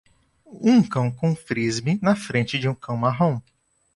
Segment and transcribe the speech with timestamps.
[0.47, 3.39] Um cão com um Frisbee na frente de um cão marrom.